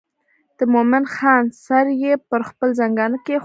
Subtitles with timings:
[0.57, 3.39] د مومن خان سر یې پر خپل زنګانه کېښود.